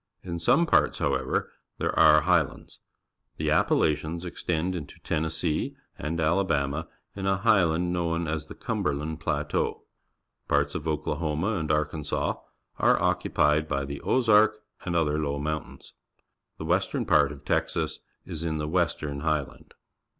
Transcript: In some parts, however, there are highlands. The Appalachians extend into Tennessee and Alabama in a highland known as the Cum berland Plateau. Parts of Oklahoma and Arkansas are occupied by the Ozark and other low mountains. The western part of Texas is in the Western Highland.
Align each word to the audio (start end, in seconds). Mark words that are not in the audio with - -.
In 0.23 0.39
some 0.39 0.65
parts, 0.65 0.97
however, 0.97 1.51
there 1.77 1.91
are 1.93 2.21
highlands. 2.21 2.79
The 3.37 3.51
Appalachians 3.51 4.25
extend 4.25 4.73
into 4.75 4.99
Tennessee 5.01 5.75
and 5.95 6.19
Alabama 6.19 6.87
in 7.15 7.27
a 7.27 7.37
highland 7.37 7.93
known 7.93 8.25
as 8.27 8.47
the 8.47 8.55
Cum 8.55 8.83
berland 8.83 9.19
Plateau. 9.19 9.83
Parts 10.47 10.73
of 10.73 10.87
Oklahoma 10.87 11.49
and 11.49 11.71
Arkansas 11.71 12.37
are 12.79 12.99
occupied 12.99 13.67
by 13.67 13.85
the 13.85 14.01
Ozark 14.01 14.57
and 14.83 14.95
other 14.95 15.19
low 15.19 15.37
mountains. 15.37 15.93
The 16.57 16.65
western 16.65 17.05
part 17.05 17.31
of 17.31 17.45
Texas 17.45 17.99
is 18.25 18.43
in 18.43 18.57
the 18.57 18.67
Western 18.67 19.19
Highland. 19.19 19.75